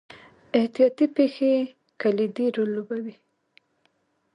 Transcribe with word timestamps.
احتیاطي 0.57 1.05
پېښې 1.17 1.51
کلیدي 2.01 2.45
رول 2.55 2.69
لوبوي. 2.75 3.15